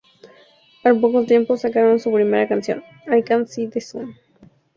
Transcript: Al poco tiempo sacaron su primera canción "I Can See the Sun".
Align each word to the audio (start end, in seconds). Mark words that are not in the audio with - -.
Al 0.83 0.99
poco 0.99 1.25
tiempo 1.27 1.57
sacaron 1.57 1.99
su 1.99 2.11
primera 2.11 2.47
canción 2.47 2.83
"I 3.05 3.21
Can 3.21 3.47
See 3.47 3.67
the 3.67 3.79
Sun". 3.81 4.17